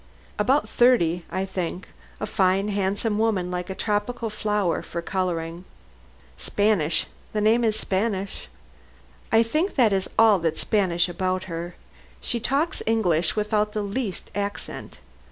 "About 0.39 0.67
thirty, 0.67 1.25
I 1.29 1.45
think; 1.45 1.87
a 2.19 2.25
fine, 2.25 2.69
handsome 2.69 3.19
woman 3.19 3.51
like 3.51 3.69
a 3.69 3.75
tropical 3.75 4.31
flower 4.31 4.81
for 4.81 4.99
coloring." 4.99 5.63
"Spanish. 6.37 7.05
The 7.33 7.39
name 7.41 7.63
is 7.63 7.75
Spanish." 7.75 8.47
"I 9.31 9.43
think 9.43 9.75
that 9.75 9.93
is 9.93 10.09
all 10.17 10.39
the 10.39 10.55
Spanish 10.55 11.07
about 11.07 11.43
her. 11.43 11.75
She 12.19 12.39
talks 12.39 12.81
English 12.87 13.35
without 13.35 13.73
the 13.73 13.83
least 13.83 14.31
accent. 14.33 14.97